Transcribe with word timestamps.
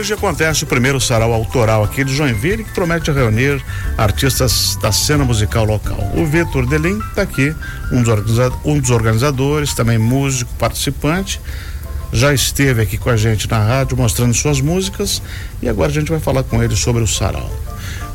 hoje 0.00 0.14
acontece 0.14 0.64
o 0.64 0.66
primeiro 0.66 0.98
sarau 0.98 1.30
autoral 1.30 1.84
aqui 1.84 2.02
de 2.02 2.16
Joinville, 2.16 2.64
que 2.64 2.70
promete 2.70 3.10
reunir 3.10 3.62
artistas 3.98 4.74
da 4.80 4.90
cena 4.90 5.26
musical 5.26 5.66
local. 5.66 5.98
O 6.14 6.24
Vitor 6.24 6.66
Delim 6.66 6.98
está 7.10 7.20
aqui, 7.20 7.54
um 7.92 8.02
dos, 8.02 8.38
um 8.64 8.80
dos 8.80 8.88
organizadores, 8.88 9.74
também 9.74 9.98
músico, 9.98 10.50
participante. 10.54 11.38
Já 12.14 12.32
esteve 12.32 12.80
aqui 12.80 12.96
com 12.96 13.10
a 13.10 13.16
gente 13.16 13.48
na 13.50 13.62
rádio 13.62 13.94
mostrando 13.94 14.32
suas 14.32 14.62
músicas 14.62 15.20
e 15.60 15.68
agora 15.68 15.90
a 15.90 15.94
gente 15.94 16.10
vai 16.10 16.18
falar 16.18 16.44
com 16.44 16.62
ele 16.62 16.74
sobre 16.74 17.02
o 17.02 17.06
sarau. 17.06 17.50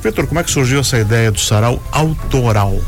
Vitor, 0.02 0.25
como 0.25 0.39
é 0.39 0.43
que 0.43 0.50
surgiu 0.50 0.79
essa 0.79 0.97
ideia 0.97 1.32
do 1.32 1.39
sarau 1.39 1.79
autoral? 1.92 2.82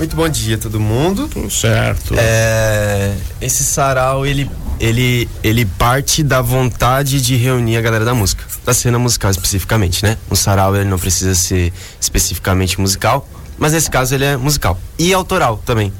Muito 0.00 0.16
bom 0.16 0.28
dia 0.28 0.58
todo 0.58 0.80
mundo. 0.80 1.28
Tudo 1.28 1.48
certo. 1.48 2.14
É, 2.18 3.14
esse 3.40 3.62
sarau, 3.62 4.26
ele, 4.26 4.50
ele, 4.80 5.28
ele 5.42 5.64
parte 5.64 6.22
da 6.22 6.40
vontade 6.40 7.20
de 7.20 7.36
reunir 7.36 7.76
a 7.76 7.80
galera 7.80 8.04
da 8.04 8.14
música, 8.14 8.44
da 8.64 8.74
cena 8.74 8.98
musical 8.98 9.30
especificamente, 9.30 10.02
né? 10.02 10.16
Um 10.30 10.34
sarau, 10.34 10.74
ele 10.74 10.84
não 10.88 10.98
precisa 10.98 11.34
ser 11.34 11.72
especificamente 12.00 12.80
musical, 12.80 13.28
mas 13.58 13.72
nesse 13.72 13.90
caso 13.90 14.14
ele 14.14 14.24
é 14.24 14.36
musical. 14.36 14.78
E 14.98 15.12
autoral 15.12 15.62
também. 15.64 15.92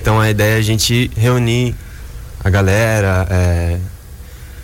Então 0.00 0.20
a 0.20 0.30
ideia 0.30 0.56
é 0.56 0.58
a 0.58 0.62
gente 0.62 1.10
reunir 1.16 1.74
a 2.42 2.50
galera, 2.50 3.26
é, 3.30 3.78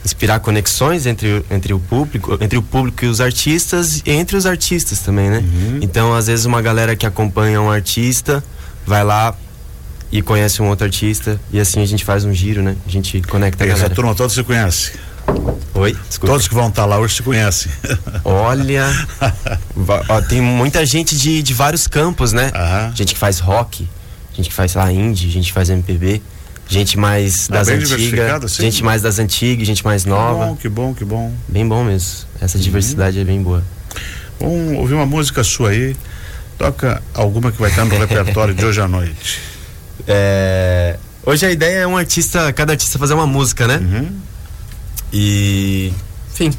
inspirar 0.04 0.40
conexões 0.40 1.06
entre, 1.06 1.44
entre 1.50 1.72
o 1.72 1.78
público, 1.78 2.38
entre 2.40 2.58
o 2.58 2.62
público 2.62 3.04
e 3.04 3.08
os 3.08 3.20
artistas 3.20 4.02
e 4.04 4.10
entre 4.10 4.36
os 4.36 4.46
artistas 4.46 5.00
também, 5.00 5.30
né? 5.30 5.38
Uhum. 5.38 5.80
Então, 5.82 6.14
às 6.14 6.26
vezes 6.26 6.44
uma 6.44 6.62
galera 6.62 6.96
que 6.96 7.06
acompanha 7.06 7.60
um 7.60 7.70
artista 7.70 8.42
vai 8.86 9.04
lá 9.04 9.34
e 10.10 10.22
conhece 10.22 10.62
um 10.62 10.68
outro 10.68 10.86
artista 10.86 11.38
e 11.52 11.60
assim 11.60 11.82
a 11.82 11.86
gente 11.86 12.04
faz 12.04 12.24
um 12.24 12.32
giro, 12.32 12.62
né? 12.62 12.76
A 12.86 12.90
gente 12.90 13.20
conecta 13.22 13.64
a 13.64 13.66
Essa 13.66 13.76
galera. 13.76 13.94
turma 13.94 14.14
todos 14.14 14.34
se 14.34 14.42
conhece. 14.42 14.92
Oi? 15.74 15.96
Desculpa. 16.08 16.32
Todos 16.32 16.48
que 16.48 16.54
vão 16.54 16.68
estar 16.68 16.82
tá 16.82 16.86
lá 16.86 16.98
hoje 16.98 17.16
se 17.16 17.22
conhecem. 17.22 17.70
Olha, 18.24 18.86
ó, 20.08 20.20
tem 20.22 20.40
muita 20.40 20.84
gente 20.84 21.16
de, 21.16 21.42
de 21.42 21.54
vários 21.54 21.86
campos, 21.86 22.32
né? 22.32 22.50
Uhum. 22.54 22.96
Gente 22.96 23.12
que 23.12 23.18
faz 23.18 23.38
rock, 23.38 23.88
gente 24.34 24.48
que 24.48 24.54
faz 24.54 24.74
lá 24.74 24.90
indie, 24.90 25.30
gente 25.30 25.48
que 25.48 25.52
faz 25.52 25.68
MPB, 25.68 26.22
gente 26.66 26.98
mais 26.98 27.48
ah, 27.50 27.54
das 27.54 27.68
antigas, 27.68 28.44
assim? 28.44 28.62
gente 28.62 28.82
mais 28.82 29.02
das 29.02 29.18
antigas, 29.18 29.66
gente 29.66 29.84
mais 29.84 30.04
nova. 30.04 30.56
Que 30.56 30.68
bom, 30.68 30.94
que 30.94 31.04
bom, 31.04 31.28
que 31.28 31.30
bom. 31.30 31.34
Bem 31.46 31.68
bom 31.68 31.84
mesmo. 31.84 32.26
Essa 32.40 32.56
uhum. 32.56 32.64
diversidade 32.64 33.20
é 33.20 33.24
bem 33.24 33.42
boa. 33.42 33.62
Vamos 34.40 34.78
ouvir 34.78 34.94
uma 34.94 35.06
música 35.06 35.44
sua 35.44 35.70
aí. 35.70 35.94
Toca 36.56 37.00
alguma 37.14 37.52
que 37.52 37.60
vai 37.60 37.70
estar 37.70 37.84
no 37.84 37.96
repertório 37.96 38.54
de 38.54 38.64
hoje 38.64 38.80
à 38.80 38.88
noite. 38.88 39.57
É, 40.10 40.96
hoje 41.22 41.44
a 41.44 41.50
ideia 41.50 41.80
é 41.80 41.86
um 41.86 41.98
artista, 41.98 42.50
cada 42.54 42.72
artista 42.72 42.98
fazer 42.98 43.12
uma 43.12 43.26
música, 43.26 43.66
né? 43.66 43.76
Uhum. 43.76 44.10
E, 45.12 45.92
enfim, 46.32 46.50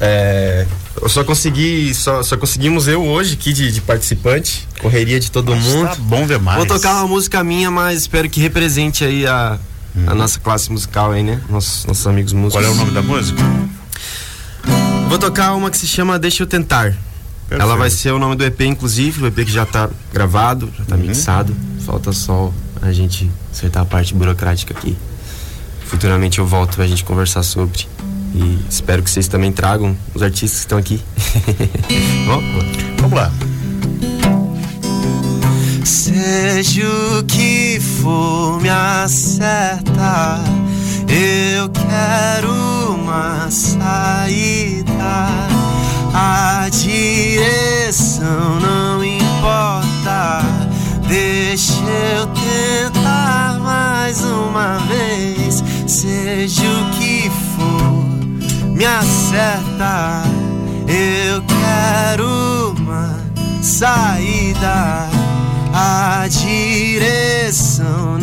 é, 0.00 0.64
eu 1.02 1.08
só 1.08 1.24
consegui, 1.24 1.92
só, 1.92 2.22
só 2.22 2.36
conseguimos 2.36 2.86
eu 2.86 3.04
hoje 3.04 3.34
aqui 3.34 3.52
de, 3.52 3.72
de 3.72 3.80
participante, 3.80 4.68
correria 4.80 5.18
de 5.18 5.28
todo 5.28 5.54
Nossa, 5.54 5.68
mundo. 5.68 5.88
Tá 5.88 5.96
bom 5.98 6.24
demais. 6.26 6.58
Vou 6.58 6.66
tocar 6.66 6.94
uma 6.94 7.08
música 7.08 7.42
minha, 7.42 7.70
mas 7.70 8.02
espero 8.02 8.30
que 8.30 8.40
represente 8.40 9.04
aí 9.04 9.26
a, 9.26 9.58
uhum. 9.94 10.04
a 10.06 10.14
nossa 10.14 10.38
classe 10.38 10.70
musical 10.70 11.10
aí, 11.10 11.24
né? 11.24 11.40
Nossos, 11.48 11.84
nossos 11.84 12.06
amigos 12.06 12.32
músicos. 12.32 12.64
Qual 12.64 12.72
é 12.72 12.74
o 12.74 12.78
nome 12.78 12.92
da 12.92 13.02
música? 13.02 13.42
Vou 15.08 15.18
tocar 15.18 15.54
uma 15.54 15.68
que 15.68 15.76
se 15.76 15.86
chama 15.86 16.16
Deixa 16.16 16.44
Eu 16.44 16.46
Tentar. 16.46 16.96
Perfeito. 17.48 17.62
Ela 17.62 17.76
vai 17.76 17.90
ser 17.90 18.12
o 18.12 18.18
nome 18.18 18.36
do 18.36 18.44
EP, 18.44 18.60
inclusive, 18.62 19.22
o 19.22 19.26
EP 19.26 19.34
que 19.36 19.52
já 19.52 19.64
está 19.64 19.90
gravado, 20.12 20.72
já 20.76 20.82
está 20.82 20.96
uhum. 20.96 21.02
mixado. 21.02 21.56
Falta 21.84 22.12
só 22.12 22.52
a 22.80 22.92
gente 22.92 23.30
acertar 23.52 23.82
a 23.82 23.86
parte 23.86 24.14
burocrática 24.14 24.76
aqui. 24.76 24.96
Futuramente 25.84 26.38
eu 26.38 26.46
volto 26.46 26.76
pra 26.76 26.86
gente 26.86 27.04
conversar 27.04 27.42
sobre. 27.42 27.86
E 28.34 28.58
espero 28.68 29.02
que 29.02 29.10
vocês 29.10 29.28
também 29.28 29.52
tragam 29.52 29.96
os 30.14 30.22
artistas 30.22 30.52
que 30.52 30.64
estão 30.66 30.78
aqui. 30.78 31.00
Vamos? 32.26 32.64
Vamos 33.00 33.18
lá. 33.18 33.32
Seja 35.84 36.88
o 37.18 37.22
que 37.24 37.78
for, 37.80 38.60
me 38.60 38.70
acerta. 38.70 40.63
Seja 56.44 56.68
o 56.68 56.90
que 56.90 57.30
for, 57.56 58.04
me 58.76 58.84
acerta. 58.84 60.24
Eu 60.86 61.42
quero 61.44 62.74
uma 62.76 63.18
saída. 63.62 65.08
A 65.72 66.28
direção 66.28 68.18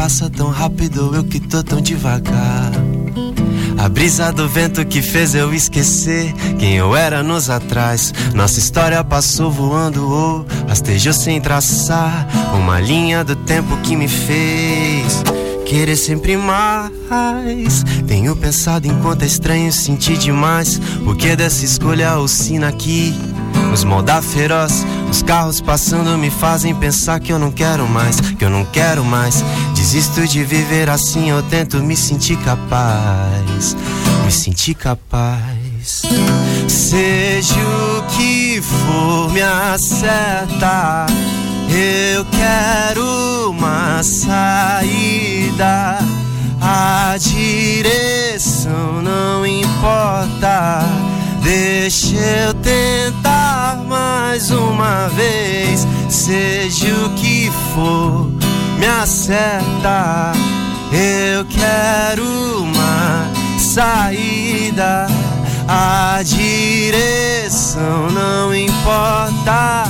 passa 0.00 0.30
tão 0.30 0.48
rápido, 0.48 1.14
eu 1.14 1.22
que 1.22 1.38
tô 1.38 1.62
tão 1.62 1.78
devagar. 1.78 2.72
A 3.76 3.86
brisa 3.86 4.32
do 4.32 4.48
vento 4.48 4.82
que 4.86 5.02
fez 5.02 5.34
eu 5.34 5.52
esquecer 5.52 6.32
quem 6.58 6.74
eu 6.74 6.96
era 6.96 7.18
anos 7.18 7.50
atrás. 7.50 8.10
Nossa 8.34 8.58
história 8.58 9.04
passou 9.04 9.50
voando, 9.50 10.10
oh, 10.10 10.66
rastejou 10.66 11.12
sem 11.12 11.38
traçar 11.38 12.26
uma 12.54 12.80
linha 12.80 13.22
do 13.22 13.36
tempo 13.36 13.76
que 13.82 13.94
me 13.94 14.08
fez 14.08 15.22
querer 15.70 15.96
sempre 15.96 16.36
mais. 16.36 17.84
Tenho 18.04 18.34
pensado 18.34 18.88
enquanto 18.88 19.22
é 19.22 19.26
estranho 19.26 19.72
sentir 19.72 20.16
demais. 20.16 20.80
O 21.06 21.14
que 21.14 21.36
dessa 21.36 21.64
escolha 21.64 22.18
oscina 22.18 22.66
aqui? 22.66 23.14
Nos 23.70 23.84
moldar 23.84 24.20
feroz, 24.20 24.84
os 25.08 25.22
carros 25.22 25.60
passando 25.60 26.18
me 26.18 26.28
fazem 26.28 26.74
pensar 26.74 27.20
que 27.20 27.32
eu 27.32 27.38
não 27.38 27.52
quero 27.52 27.86
mais, 27.88 28.20
que 28.20 28.44
eu 28.44 28.50
não 28.50 28.64
quero 28.64 29.04
mais. 29.04 29.44
Desisto 29.74 30.26
de 30.26 30.42
viver 30.42 30.90
assim, 30.90 31.30
eu 31.30 31.40
tento 31.44 31.76
me 31.78 31.96
sentir 31.96 32.36
capaz, 32.38 33.76
me 34.24 34.32
sentir 34.32 34.74
capaz. 34.74 36.02
Seja 36.68 37.54
o 37.54 38.02
que 38.08 38.60
for, 38.60 39.32
me 39.32 39.40
acerta. 39.40 41.06
Eu 41.70 42.24
quero 42.24 43.50
uma 43.50 44.02
saída. 44.02 45.98
A 46.60 47.16
direção 47.18 49.00
não 49.00 49.46
importa. 49.46 50.84
Deixa 51.42 52.16
eu 52.16 52.54
tentar 52.54 53.19
mais 53.90 54.50
uma 54.52 55.08
vez. 55.08 55.86
Seja 56.08 56.86
o 57.04 57.10
que 57.14 57.50
for, 57.74 58.30
me 58.78 58.86
acerta. 58.86 60.32
Eu 60.92 61.44
quero 61.46 62.24
uma 62.62 63.28
saída. 63.58 65.08
A 65.68 66.22
direção 66.24 68.08
não 68.10 68.54
importa. 68.54 69.84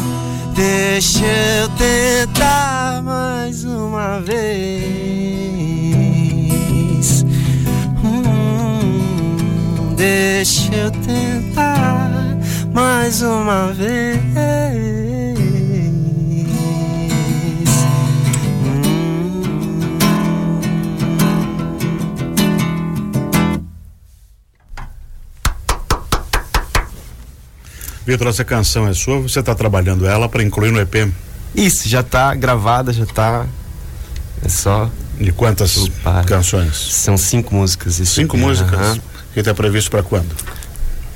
Deixa 0.55 1.25
eu 1.25 1.69
tentar 1.71 3.03
mais 3.03 3.65
uma 3.65 4.21
vez. 4.21 4.41
Hum, 8.05 9.95
deixa 9.97 10.75
eu 10.75 10.91
tentar 10.91 11.50
mais 12.81 13.21
uma 13.21 13.73
vez. 13.75 14.19
Vitor, 28.07 28.27
essa 28.29 28.45
canção 28.45 28.89
é 28.89 28.95
sua, 28.95 29.21
você 29.21 29.41
está 29.41 29.55
trabalhando 29.55 30.07
ela 30.07 30.29
para 30.29 30.43
incluir 30.43 30.73
no 30.73 30.81
EP? 30.81 31.13
Isso, 31.55 31.89
já 31.89 32.01
está 32.01 32.35
gravada, 32.35 32.93
já 32.93 33.05
está 33.05 33.47
É 34.45 34.49
só. 34.49 34.91
De 35.21 35.33
quantas 35.33 35.77
Opa. 35.77 36.25
canções? 36.25 36.75
São 36.77 37.19
cinco 37.19 37.55
músicas. 37.55 37.97
Cinco 38.09 38.37
EP. 38.37 38.43
músicas? 38.43 38.97
Uhum. 38.97 39.01
Que 39.35 39.41
está 39.41 39.53
previsto 39.53 39.91
para 39.91 40.03
quando? 40.03 40.35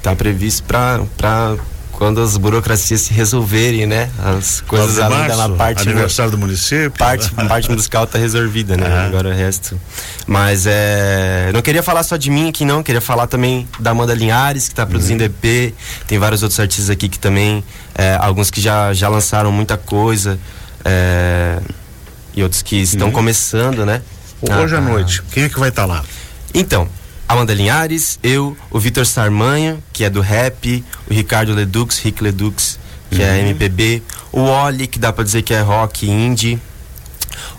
Está 0.04 0.14
previsto 0.14 0.62
para 0.64 1.56
quando 1.92 2.20
as 2.20 2.36
burocracias 2.36 3.00
se 3.00 3.14
resolverem, 3.14 3.86
né? 3.86 4.10
As 4.22 4.60
coisas 4.60 4.98
além 4.98 5.16
março, 5.20 5.38
da 5.38 5.48
parte 5.48 5.88
aniversário 5.88 6.30
do 6.30 6.36
município. 6.36 6.90
parte, 6.90 7.30
parte 7.30 7.70
musical 7.70 8.06
tá 8.06 8.18
resolvida, 8.18 8.76
né? 8.76 8.84
Ah. 8.86 9.06
Agora 9.06 9.30
o 9.30 9.32
resto. 9.32 9.80
Mas 10.26 10.66
é. 10.66 11.50
Não 11.54 11.62
queria 11.62 11.82
falar 11.82 12.02
só 12.02 12.18
de 12.18 12.30
mim 12.30 12.50
aqui, 12.50 12.66
não. 12.66 12.82
Queria 12.82 13.00
falar 13.00 13.26
também 13.28 13.66
da 13.80 13.92
Amanda 13.92 14.12
Linhares, 14.12 14.68
que 14.68 14.74
tá 14.74 14.84
produzindo 14.84 15.24
Uhum. 15.24 15.30
EP. 15.42 15.74
Tem 16.06 16.18
vários 16.18 16.42
outros 16.42 16.60
artistas 16.60 16.90
aqui 16.90 17.08
que 17.08 17.18
também. 17.18 17.64
é, 17.94 18.18
alguns 18.20 18.50
que 18.50 18.60
já, 18.60 18.92
já 18.92 19.08
lançaram 19.08 19.50
muita 19.50 19.78
coisa. 19.78 20.38
é, 20.84 21.62
e 22.36 22.42
outros 22.42 22.60
que 22.60 22.76
estão 22.76 23.10
começando, 23.10 23.86
né? 23.86 24.02
Hoje 24.42 24.74
Ah, 24.74 24.78
à 24.78 24.82
ah. 24.82 24.84
noite, 24.84 25.22
quem 25.32 25.44
é 25.44 25.48
que 25.48 25.58
vai 25.58 25.70
estar 25.70 25.86
lá? 25.86 26.04
Então, 26.52 26.86
Amanda 27.28 27.54
Linhares, 27.54 28.18
eu, 28.22 28.56
o 28.70 28.78
Vitor 28.78 29.06
Sarmanho, 29.06 29.82
que 29.92 30.04
é 30.04 30.10
do 30.10 30.20
rap, 30.20 30.84
o 31.08 31.14
Ricardo 31.14 31.54
Ledux, 31.54 31.98
Rick 31.98 32.22
Ledux, 32.22 32.78
que 33.10 33.22
é 33.22 33.38
MPB, 33.40 34.02
o 34.32 34.40
Oli, 34.40 34.86
que 34.86 34.98
dá 34.98 35.12
pra 35.12 35.24
dizer 35.24 35.42
que 35.42 35.54
é 35.54 35.60
rock 35.60 36.08
indie. 36.08 36.60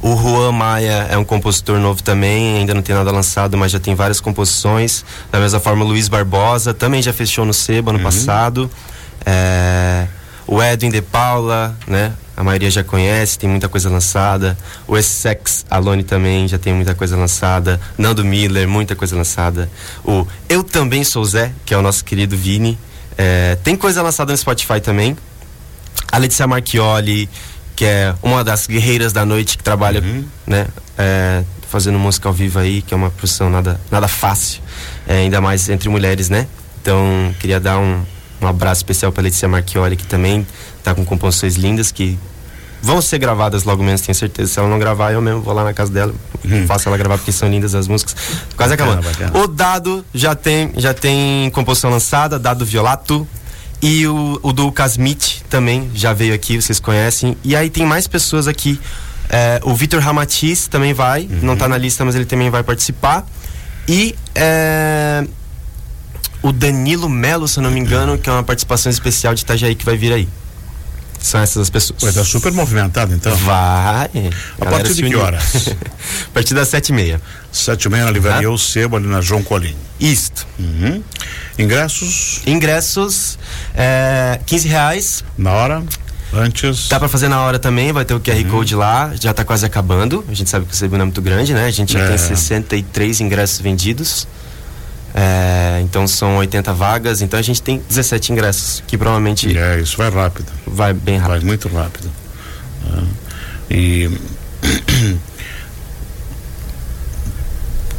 O 0.01 0.15
Juan 0.15 0.51
Maia 0.51 1.07
é 1.09 1.17
um 1.17 1.23
compositor 1.23 1.79
novo 1.79 2.01
também, 2.03 2.57
ainda 2.57 2.73
não 2.73 2.81
tem 2.81 2.95
nada 2.95 3.12
lançado, 3.12 3.57
mas 3.57 3.71
já 3.71 3.79
tem 3.79 3.95
várias 3.95 4.19
composições. 4.19 5.03
Da 5.31 5.39
mesma 5.39 5.59
forma, 5.59 5.83
o 5.83 5.88
Luiz 5.88 6.07
Barbosa 6.07 6.73
também 6.73 7.01
já 7.01 7.12
fechou 7.12 7.45
no 7.45 7.53
Sebo 7.53 7.89
ano 7.89 8.00
passado. 8.00 8.69
É, 9.25 10.07
o 10.47 10.62
Edwin 10.62 10.89
De 10.89 11.01
Paula, 11.01 11.75
né? 11.88 12.13
A 12.37 12.43
maioria 12.43 12.69
já 12.69 12.83
conhece, 12.83 13.39
tem 13.39 13.49
muita 13.49 13.69
coisa 13.69 13.89
lançada. 13.89 14.57
O 14.87 14.97
Essex 14.97 15.65
Alone 15.69 16.03
também 16.03 16.47
já 16.47 16.57
tem 16.57 16.73
muita 16.73 16.93
coisa 16.93 17.15
lançada. 17.15 17.79
Nando 17.97 18.25
Miller, 18.25 18.67
muita 18.67 18.95
coisa 18.95 19.15
lançada. 19.15 19.69
O 20.03 20.27
Eu 20.49 20.63
Também 20.63 21.03
Sou 21.03 21.23
Zé, 21.23 21.51
que 21.65 21.73
é 21.73 21.77
o 21.77 21.81
nosso 21.81 22.03
querido 22.03 22.35
Vini. 22.35 22.77
É, 23.17 23.57
tem 23.63 23.75
coisa 23.75 24.01
lançada 24.01 24.31
no 24.31 24.37
Spotify 24.37 24.81
também. 24.81 25.15
A 26.11 26.17
Letícia 26.17 26.45
Marchioli, 26.45 27.29
que 27.75 27.85
é 27.85 28.13
uma 28.21 28.43
das 28.43 28.67
guerreiras 28.67 29.13
da 29.13 29.25
noite 29.25 29.57
que 29.57 29.63
trabalha, 29.63 30.01
né, 30.45 30.67
é, 30.97 31.43
fazendo 31.67 31.97
música 31.99 32.29
ao 32.29 32.33
vivo 32.33 32.59
aí, 32.59 32.81
que 32.81 32.93
é 32.93 32.97
uma 32.97 33.09
profissão 33.09 33.49
nada, 33.49 33.79
nada 33.91 34.07
fácil, 34.07 34.61
é, 35.07 35.17
ainda 35.17 35.41
mais 35.41 35.67
entre 35.69 35.89
mulheres, 35.89 36.29
né? 36.29 36.47
Então, 36.81 37.33
queria 37.39 37.59
dar 37.59 37.79
um, 37.79 38.03
um 38.41 38.47
abraço 38.47 38.79
especial 38.79 39.11
para 39.11 39.23
Letícia 39.23 39.47
Marchioli, 39.47 39.95
que 39.95 40.05
também 40.05 40.45
tá 40.85 40.95
com 40.95 41.05
composições 41.05 41.55
lindas 41.55 41.91
que 41.91 42.17
vão 42.81 43.01
ser 43.01 43.17
gravadas 43.17 43.63
logo 43.63 43.83
menos, 43.83 44.01
tenho 44.01 44.15
certeza. 44.15 44.53
Se 44.53 44.59
ela 44.59 44.69
não 44.69 44.77
gravar, 44.77 45.11
eu 45.11 45.21
mesmo 45.21 45.41
vou 45.41 45.53
lá 45.53 45.63
na 45.63 45.73
casa 45.73 45.91
dela, 45.91 46.13
faço 46.67 46.87
ela 46.87 46.97
gravar 46.97 47.17
porque 47.17 47.31
são 47.31 47.49
lindas 47.49 47.73
as 47.73 47.87
músicas. 47.87 48.15
Quase 48.55 48.75
acabando. 48.75 49.01
bacana. 49.01 49.37
O 49.39 49.47
Dado 49.47 50.05
já 50.13 50.35
tem, 50.35 50.71
já 50.77 50.93
tem 50.93 51.49
composição 51.49 51.89
lançada, 51.89 52.37
Dado 52.37 52.65
Violato. 52.65 53.27
E 53.81 54.07
o, 54.07 54.39
o 54.41 54.53
do 54.53 54.71
Casmit 54.71 55.43
também 55.49 55.91
já 55.93 56.13
veio 56.13 56.33
aqui, 56.33 56.61
vocês 56.61 56.79
conhecem. 56.79 57.35
E 57.43 57.55
aí 57.55 57.69
tem 57.69 57.85
mais 57.85 58.07
pessoas 58.07 58.47
aqui. 58.47 58.79
É, 59.29 59.59
o 59.63 59.73
Vitor 59.75 59.99
Ramatiz 59.99 60.67
também 60.67 60.93
vai, 60.93 61.27
não 61.41 61.57
tá 61.57 61.67
na 61.67 61.77
lista, 61.77 62.05
mas 62.05 62.15
ele 62.15 62.25
também 62.25 62.49
vai 62.49 62.63
participar. 62.63 63.25
E 63.88 64.15
é, 64.33 65.25
o 66.41 66.51
Danilo 66.51 67.09
Melo, 67.09 67.47
se 67.47 67.59
eu 67.59 67.63
não 67.63 67.71
me 67.71 67.79
engano, 67.79 68.17
que 68.17 68.29
é 68.29 68.33
uma 68.33 68.43
participação 68.43 68.91
especial 68.91 69.33
de 69.33 69.41
Itajaí 69.41 69.75
que 69.75 69.85
vai 69.85 69.97
vir 69.97 70.13
aí. 70.13 70.27
São 71.25 71.42
essas 71.42 71.63
as 71.63 71.69
pessoas. 71.72 72.00
Vai 72.01 72.10
estar 72.12 72.24
super 72.24 72.51
movimentado 72.51 73.12
então. 73.13 73.36
Vai. 73.38 74.10
A 74.62 74.66
partir 74.66 74.94
de 74.94 75.04
que 75.10 75.16
horas? 75.16 75.69
a 76.30 76.31
partir 76.33 76.54
das 76.54 76.68
sete 76.68 76.89
e 76.89 76.94
meia. 76.94 77.19
Sete 77.51 77.86
e 77.86 77.89
meia 77.89 78.06
na 78.06 78.12
livraria 78.12 78.50
O 78.51 78.57
Sebo, 78.60 78.95
ali 78.95 79.07
na 79.07 79.22
João 79.22 79.42
Colim. 79.42 79.75
Isto. 80.00 80.45
Uhum. 80.60 81.01
Ingressos 81.57 82.42
Ingressos, 82.45 83.39
é, 83.74 84.39
15 84.45 84.68
reais. 84.68 85.24
na 85.36 85.51
hora, 85.51 85.83
antes. 86.31 86.89
Dá 86.89 87.00
pra 87.00 87.10
fazer 87.10 87.27
na 87.27 87.42
hora 87.42 87.57
também, 87.57 87.92
vai 87.92 88.06
ter 88.06 88.13
o 88.13 88.19
QR 88.19 88.44
Code 88.51 88.75
lá, 88.75 89.12
já 89.19 89.33
tá 89.33 89.44
quase 89.44 89.66
acabando. 89.66 90.24
A 90.30 90.33
gente 90.33 90.50
sabe 90.50 90.66
que 90.68 90.74
o 90.74 90.75
Cebu 90.75 90.95
não 90.95 91.04
é 91.04 91.06
muito 91.06 91.22
grande, 91.24 91.54
né? 91.56 91.66
A 91.66 91.72
gente 91.72 91.94
já 91.94 92.01
É. 92.01 92.07
tem 92.10 92.18
63 92.19 93.19
ingressos 93.22 93.60
vendidos. 93.62 94.27
É, 95.17 95.79
então 95.81 96.06
são 96.06 96.35
80 96.38 96.73
vagas, 96.73 97.21
então 97.21 97.39
a 97.39 97.41
gente 97.41 97.62
tem 97.62 97.81
17 97.88 98.33
ingressos, 98.33 98.83
que 98.85 98.97
provavelmente 98.97 99.57
É, 99.57 99.79
isso 99.79 99.95
vai 99.95 100.09
rápido. 100.09 100.51
vai 100.67 100.91
bem 100.94 101.19
Vai 101.19 101.29
rápido. 101.29 101.45
muito 101.45 101.69
rápido. 101.69 102.12
Ah, 102.91 103.03
E. 103.71 104.12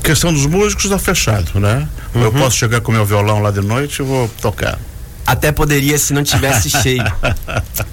Questão 0.03 0.33
dos 0.33 0.47
músicos 0.47 0.85
está 0.85 0.99
fechado, 0.99 1.59
né? 1.59 1.89
Eu 2.15 2.23
Uhum. 2.27 2.33
posso 2.33 2.57
chegar 2.57 2.81
com 2.81 2.93
meu 2.93 3.05
violão 3.05 3.41
lá 3.41 3.51
de 3.51 3.61
noite 3.61 4.01
e 4.01 4.05
vou 4.05 4.29
tocar. 4.41 4.79
Até 5.27 5.51
poderia 5.51 5.99
se 5.99 6.13
não 6.13 6.23
tivesse 6.23 6.71
cheio. 6.83 7.03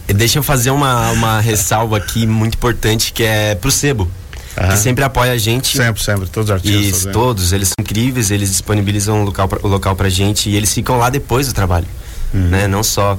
Deixa 0.07 0.37
eu 0.37 0.43
fazer 0.43 0.69
uma, 0.69 1.09
uma 1.11 1.39
ressalva 1.39 1.97
aqui 1.97 2.27
muito 2.27 2.53
importante 2.55 3.11
que 3.11 3.23
é 3.23 3.55
pro 3.55 3.71
Sebo, 3.71 4.11
Aham. 4.57 4.69
que 4.69 4.77
sempre 4.77 5.03
apoia 5.03 5.31
a 5.31 5.37
gente. 5.37 5.75
Sempre, 5.77 6.03
sempre, 6.03 6.27
todos 6.29 6.49
os 6.49 6.55
artistas. 6.55 6.99
Isso, 6.99 7.11
todos, 7.11 7.51
eles 7.53 7.69
são 7.69 7.75
incríveis, 7.79 8.29
eles 8.31 8.49
disponibilizam 8.51 9.21
o 9.21 9.25
local, 9.25 9.47
pra, 9.47 9.59
o 9.63 9.67
local 9.67 9.95
pra 9.95 10.09
gente 10.09 10.49
e 10.49 10.55
eles 10.55 10.73
ficam 10.73 10.97
lá 10.97 11.09
depois 11.09 11.47
do 11.47 11.53
trabalho. 11.53 11.87
Né? 12.33 12.67
Não 12.67 12.81
só 12.83 13.17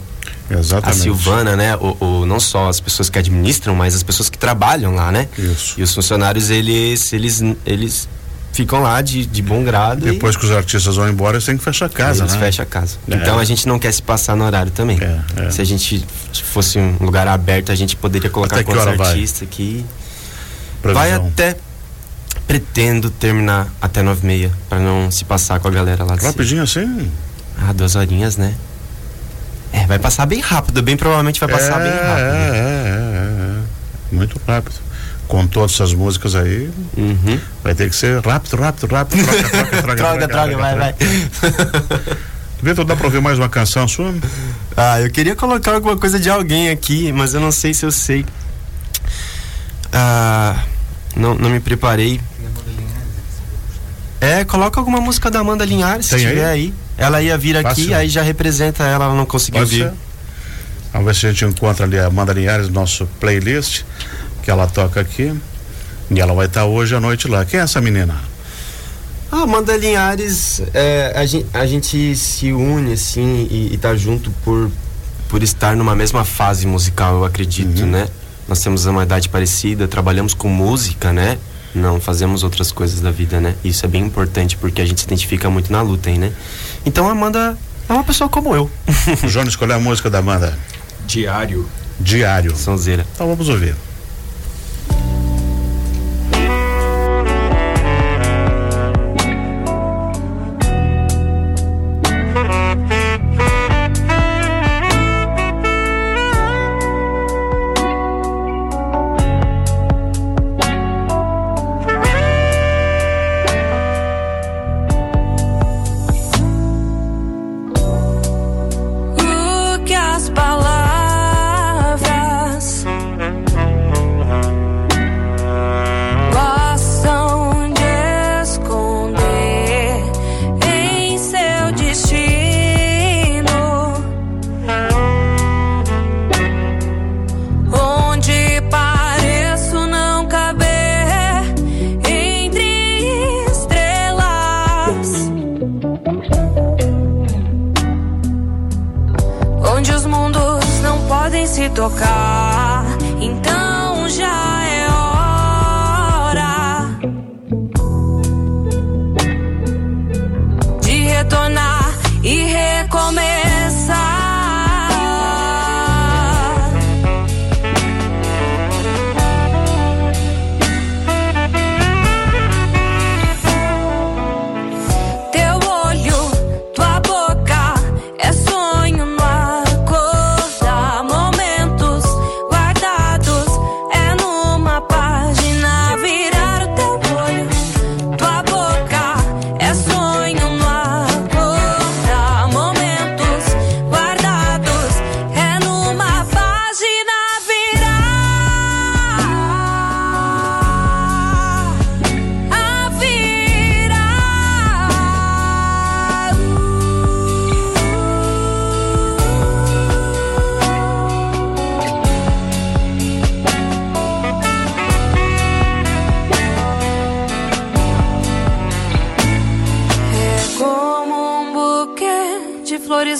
a 0.50 0.54
Exatamente. 0.58 1.00
Silvana, 1.02 1.54
né? 1.56 1.76
O, 1.76 1.96
o- 2.22 2.26
não 2.26 2.40
só 2.40 2.68
as 2.68 2.80
pessoas 2.80 3.08
que 3.08 3.18
administram, 3.18 3.74
mas 3.74 3.94
as 3.94 4.02
pessoas 4.02 4.28
que 4.28 4.36
trabalham 4.36 4.94
lá, 4.94 5.12
né? 5.12 5.28
Isso. 5.38 5.74
E 5.78 5.82
os 5.84 5.94
funcionários, 5.94 6.50
eles, 6.50 7.12
eles, 7.12 7.40
eles 7.64 8.08
ficam 8.52 8.82
lá 8.82 9.00
de, 9.00 9.24
de 9.26 9.42
bom 9.42 9.62
grado 9.64 10.04
Depois 10.04 10.36
que 10.36 10.44
os 10.44 10.50
artistas 10.52 10.96
vão 10.96 11.08
embora, 11.08 11.36
eles 11.36 11.44
têm 11.44 11.56
que 11.56 11.62
fechar 11.64 11.86
a 11.86 11.88
e 11.88 11.92
casa, 11.92 12.22
eles 12.24 12.34
né? 12.34 12.40
fecham 12.40 12.62
a 12.64 12.66
casa. 12.66 12.96
É. 13.08 13.14
Então 13.14 13.38
a 13.38 13.44
gente 13.44 13.66
não 13.68 13.78
quer 13.78 13.92
se 13.92 14.02
passar 14.02 14.36
no 14.36 14.44
horário 14.44 14.70
também. 14.72 14.98
É, 15.00 15.46
é. 15.46 15.50
Se 15.50 15.60
a 15.60 15.64
gente 15.64 16.04
fosse 16.44 16.78
um 16.78 16.96
lugar 17.00 17.26
aberto, 17.28 17.70
a 17.70 17.74
gente 17.74 17.94
poderia 17.96 18.28
colocar 18.30 18.62
quantos 18.64 18.86
artistas 19.00 19.42
aqui. 19.42 19.84
Previsão. 20.92 21.02
Vai 21.02 21.12
até. 21.12 21.56
Pretendo 22.46 23.08
terminar 23.10 23.68
até 23.80 24.02
nove 24.02 24.20
e 24.22 24.26
meia, 24.26 24.52
pra 24.68 24.78
não 24.78 25.10
se 25.10 25.24
passar 25.24 25.58
com 25.60 25.68
a 25.68 25.70
galera 25.70 26.04
lá 26.04 26.14
de 26.14 26.20
cima. 26.20 26.30
Rapidinho 26.32 26.62
assim. 26.62 27.10
Ah, 27.58 27.72
duas 27.72 27.94
horinhas, 27.96 28.36
né? 28.36 28.54
É, 29.72 29.86
vai 29.86 29.98
passar 29.98 30.26
bem 30.26 30.40
rápido, 30.40 30.82
bem 30.82 30.96
provavelmente 30.96 31.40
vai 31.40 31.48
passar 31.48 31.80
é, 31.80 31.84
bem 31.84 31.92
rápido. 31.92 32.34
É, 32.36 32.48
é, 32.48 32.60
é, 32.60 33.58
é. 34.12 34.14
Muito 34.14 34.38
rápido. 34.46 34.74
Com 35.26 35.46
todas 35.46 35.72
essas 35.72 35.94
músicas 35.94 36.34
aí, 36.34 36.70
Uhum. 36.98 37.40
vai 37.62 37.74
ter 37.74 37.88
que 37.88 37.96
ser 37.96 38.20
rápido, 38.24 38.56
rápido, 38.56 38.92
rápido. 38.92 39.24
Troca, 39.24 39.48
troca, 39.48 39.82
troca. 39.82 39.96
Troca, 39.96 40.28
troca, 40.28 40.56
vai, 40.58 40.76
vai. 40.76 40.94
Vitor, 42.62 42.84
dá 42.84 42.94
pra 42.94 43.06
ouvir 43.06 43.20
mais 43.22 43.38
uma 43.38 43.48
canção 43.48 43.88
sua? 43.88 44.14
Ah, 44.76 45.00
eu 45.00 45.10
queria 45.10 45.34
colocar 45.34 45.72
alguma 45.74 45.96
coisa 45.96 46.20
de 46.20 46.28
alguém 46.28 46.68
aqui, 46.68 47.10
mas 47.12 47.32
eu 47.32 47.40
não 47.40 47.50
sei 47.52 47.72
se 47.72 47.86
eu 47.86 47.90
sei. 47.92 48.24
Ah, 49.92 50.62
não, 51.24 51.34
não 51.34 51.50
me 51.50 51.60
preparei. 51.60 52.20
É, 54.20 54.44
coloca 54.44 54.78
alguma 54.80 55.00
música 55.00 55.30
da 55.30 55.40
Amanda 55.40 55.64
Linhares, 55.64 56.06
se 56.06 56.16
Tem 56.16 56.26
tiver 56.26 56.44
aí? 56.46 56.66
aí. 56.66 56.74
Ela 56.96 57.20
ia 57.22 57.36
vir 57.36 57.56
aqui, 57.56 57.82
Fácil. 57.82 57.96
aí 57.96 58.08
já 58.08 58.22
representa 58.22 58.84
ela, 58.84 59.06
ela 59.06 59.14
não 59.14 59.26
conseguiu 59.26 59.60
Pode 59.60 59.74
vir. 59.74 59.84
ser? 59.84 59.92
Vamos 60.92 61.06
ver 61.06 61.14
se 61.14 61.26
a 61.26 61.32
gente 61.32 61.44
encontra 61.44 61.84
ali 61.84 61.98
a 61.98 62.06
Amanda 62.06 62.32
Linhares 62.32 62.68
no 62.68 62.74
nosso 62.74 63.06
playlist, 63.18 63.82
que 64.42 64.50
ela 64.50 64.66
toca 64.66 65.00
aqui. 65.00 65.34
E 66.10 66.20
ela 66.20 66.32
vai 66.34 66.46
estar 66.46 66.64
hoje 66.66 66.94
à 66.94 67.00
noite 67.00 67.26
lá. 67.26 67.44
Quem 67.44 67.58
é 67.58 67.62
essa 67.64 67.80
menina? 67.80 68.14
Ah, 69.32 69.42
Amanda 69.42 69.76
Linhares, 69.76 70.62
é, 70.72 71.12
a, 71.16 71.26
gente, 71.26 71.46
a 71.52 71.66
gente 71.66 72.14
se 72.14 72.52
une 72.52 72.92
assim 72.92 73.48
e, 73.50 73.74
e 73.74 73.78
tá 73.78 73.96
junto 73.96 74.30
por, 74.44 74.70
por 75.28 75.42
estar 75.42 75.74
numa 75.74 75.96
mesma 75.96 76.24
fase 76.24 76.66
musical, 76.66 77.16
eu 77.16 77.24
acredito, 77.24 77.84
né? 77.84 78.06
Nós 78.48 78.60
temos 78.60 78.84
uma 78.86 79.02
idade 79.02 79.28
parecida, 79.28 79.88
trabalhamos 79.88 80.34
com 80.34 80.48
música, 80.48 81.12
né? 81.12 81.38
Não 81.74 82.00
fazemos 82.00 82.42
outras 82.42 82.70
coisas 82.70 83.00
da 83.00 83.10
vida, 83.10 83.40
né? 83.40 83.56
Isso 83.64 83.84
é 83.84 83.88
bem 83.88 84.04
importante 84.04 84.56
porque 84.56 84.80
a 84.80 84.84
gente 84.84 85.00
se 85.00 85.06
identifica 85.06 85.50
muito 85.50 85.72
na 85.72 85.82
luta 85.82 86.10
aí, 86.10 86.18
né? 86.18 86.32
Então 86.86 87.08
a 87.08 87.12
Amanda 87.12 87.56
é 87.88 87.92
uma 87.92 88.04
pessoa 88.04 88.28
como 88.28 88.54
eu. 88.54 88.70
O 89.22 89.28
João 89.28 89.46
escolheu 89.46 89.76
a 89.76 89.80
música 89.80 90.08
da 90.08 90.18
Amanda. 90.18 90.56
Diário. 91.06 91.68
Diário. 91.98 92.56
Sonzeira. 92.56 93.06
Então 93.14 93.26
vamos 93.26 93.48
ouvir. 93.48 93.74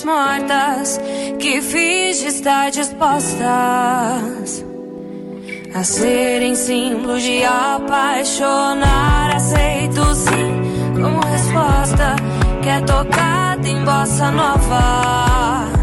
Mortas 0.03 0.99
que 1.39 1.61
finge 1.61 2.27
estar 2.29 2.71
dispostas 2.71 4.65
a 5.75 5.85
serem 5.85 6.55
símbolos 6.55 7.23
de 7.23 7.45
apaixonar. 7.45 9.37
Aceito 9.37 10.15
sim 10.15 10.63
como 10.95 11.21
resposta 11.21 12.17
que 12.63 12.69
é 12.69 12.81
tocada 12.81 13.69
em 13.69 13.85
bossa 13.85 14.31
nova 14.31 15.74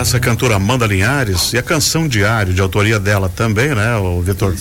essa 0.00 0.18
cantora 0.20 0.56
Amanda 0.56 0.86
Linhares 0.86 1.52
e 1.52 1.58
a 1.58 1.62
canção 1.62 2.08
Diário, 2.08 2.52
de 2.52 2.60
autoria 2.60 2.98
dela 2.98 3.28
também, 3.28 3.74
né, 3.74 3.96
o 3.96 4.20
Vitor? 4.22 4.54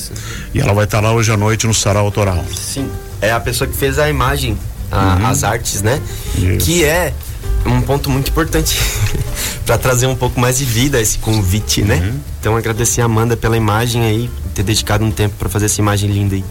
E 0.53 0.60
ela 0.60 0.74
vai 0.74 0.86
estar 0.86 1.00
lá 1.00 1.12
hoje 1.12 1.31
à 1.31 1.38
noite 1.38 1.65
no 1.67 1.74
Sarau 1.74 2.05
Autoral. 2.05 2.43
Sim. 2.55 2.89
É 3.22 3.31
a 3.31 3.39
pessoa 3.39 3.67
que 3.67 3.75
fez 3.75 3.98
a 4.00 4.10
imagem, 4.10 4.58
a- 4.91 5.29
as 5.29 5.43
artes, 5.43 5.81
né? 5.81 6.00
Isso. 6.38 6.65
Que 6.65 6.84
é 6.84 7.13
um 7.65 7.81
ponto 7.81 8.10
muito 8.10 8.29
importante 8.31 8.79
para 9.65 9.77
trazer 9.77 10.08
um 10.08 10.15
pouco 10.15 10.39
mais 10.39 10.58
de 10.58 10.65
vida 10.65 10.98
a 10.98 11.01
esse 11.01 11.17
convite, 11.19 11.81
né? 11.81 12.13
Então 12.39 12.55
agradecer 12.55 13.01
a 13.01 13.05
Amanda 13.05 13.36
pela 13.36 13.58
imagem 13.58 14.03
aí, 14.03 14.29
ter 14.55 14.63
dedicado 14.63 15.03
um 15.03 15.12
tempo 15.12 15.36
para 15.38 15.50
fazer 15.50 15.65
essa 15.65 15.81
imagem 15.81 16.10
linda 16.12 16.36
aí. 16.36 16.43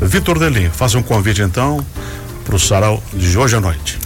Vitor 0.00 0.38
Delim, 0.38 0.68
faça 0.70 0.98
um 0.98 1.02
convite 1.02 1.40
então 1.42 1.84
para 2.44 2.56
o 2.56 2.58
Sarau 2.58 3.02
de 3.12 3.38
hoje 3.38 3.56
à 3.56 3.60
noite. 3.60 3.98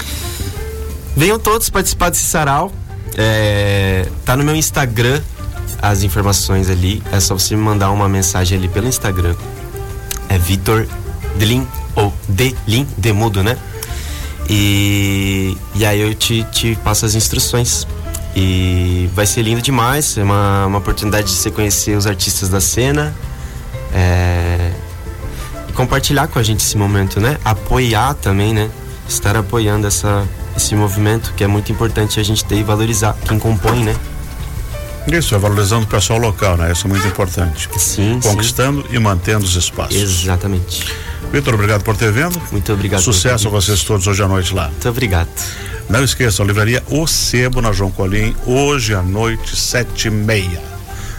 Venham 1.17 1.39
todos 1.39 1.69
participar 1.71 2.11
desse 2.11 2.25
sarau. 2.25 2.71
É, 3.17 4.07
tá 4.25 4.37
no 4.37 4.45
meu 4.45 4.55
Instagram 4.55 5.21
as 5.81 6.03
informações 6.03 6.69
ali. 6.69 7.03
É 7.13 7.21
só 7.21 7.35
você 7.39 7.55
me 7.55 7.63
mandar 7.63 7.91
uma 7.91 8.09
mensagem 8.09 8.59
ali 8.59 8.69
pelo 8.69 8.89
Instagram. 8.89 9.35
É 10.29 10.39
Vitor 10.39 10.87
Delin 11.37 11.67
ou 11.95 12.13
Delin, 12.29 12.87
Demudo, 12.97 13.43
né? 13.43 13.57
E, 14.49 15.57
e 15.75 15.85
aí 15.85 16.01
eu 16.01 16.15
te, 16.15 16.45
te 16.53 16.77
passo 16.83 17.05
as 17.05 17.15
instruções. 17.15 17.87
E 18.35 19.09
vai 19.15 19.27
ser 19.27 19.43
lindo 19.43 19.61
demais. 19.61 20.17
É 20.17 20.23
uma, 20.23 20.67
uma 20.67 20.79
oportunidade 20.79 21.29
de 21.29 21.35
você 21.35 21.51
conhecer 21.51 21.97
os 21.97 22.07
artistas 22.07 22.49
da 22.49 22.61
cena. 22.61 23.15
É, 23.93 24.73
e 25.69 25.73
compartilhar 25.73 26.29
com 26.29 26.39
a 26.39 26.43
gente 26.43 26.61
esse 26.61 26.77
momento, 26.77 27.21
né? 27.21 27.39
Apoiar 27.45 28.15
também, 28.15 28.53
né? 28.55 28.71
Estar 29.09 29.37
apoiando 29.37 29.87
essa, 29.87 30.27
esse 30.57 30.75
movimento 30.75 31.33
que 31.35 31.43
é 31.43 31.47
muito 31.47 31.73
importante 31.73 32.21
a 32.21 32.23
gente 32.23 32.45
ter 32.45 32.57
e 32.57 32.63
valorizar 32.63 33.17
quem 33.27 33.39
compõe, 33.39 33.83
né? 33.85 33.97
Isso, 35.11 35.35
é 35.35 35.39
valorizando 35.39 35.85
o 35.85 35.89
pessoal 35.89 36.19
local, 36.19 36.57
né? 36.59 36.71
Isso 36.71 36.87
é 36.87 36.91
muito 36.91 37.07
importante. 37.07 37.69
Sim, 37.79 38.21
Conquistando 38.23 38.85
e 38.91 38.99
mantendo 38.99 39.45
os 39.45 39.57
espaços. 39.57 39.95
sim. 39.97 40.03
Exatamente. 40.03 40.93
Vitor, 41.33 41.55
obrigado 41.55 41.83
por 41.83 41.97
ter 41.97 42.13
vindo. 42.13 42.41
Muito 42.53 42.73
obrigado. 42.73 43.01
Sucesso 43.01 43.49
a 43.49 43.51
vocês 43.51 43.83
todos 43.85 44.07
hoje 44.07 44.23
à 44.23 44.29
noite 44.29 44.55
lá. 44.55 44.69
Muito 44.69 44.89
obrigado. 44.89 45.29
Não 45.89 46.05
esqueçam, 46.05 46.45
a 46.45 46.47
livraria 46.47 46.83
O 46.91 47.07
Sebo 47.07 47.63
na 47.63 47.73
João 47.73 47.91
Colim, 47.91 48.37
hoje 48.47 48.95
à 48.95 49.03
noite, 49.03 49.57
sete 49.57 50.09
e 50.09 50.11
meia. 50.11 50.61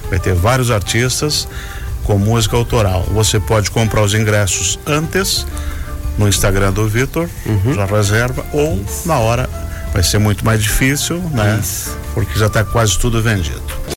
Vai 0.10 0.20
ter 0.20 0.34
vários 0.36 0.70
artistas 0.70 1.48
com 2.04 2.18
música 2.20 2.56
autoral. 2.56 3.04
Você 3.12 3.40
pode 3.40 3.72
comprar 3.72 4.02
os 4.04 4.14
ingressos 4.14 4.80
antes 4.86 5.46
no 6.20 6.28
Instagram 6.28 6.74
do 6.74 6.88
Vitor, 6.88 7.28
já 7.74 7.86
reserva, 7.86 8.46
ou 8.52 8.84
na 9.06 9.18
hora 9.18 9.50
vai 9.94 10.04
ser 10.04 10.20
muito 10.20 10.46
mais 10.46 10.62
difícil, 10.62 11.18
né? 11.32 11.58
Isso. 11.62 11.98
Porque 12.14 12.38
já 12.38 12.48
está 12.48 12.64
quase 12.64 13.00
tudo 13.00 13.22
vendido. 13.24 13.80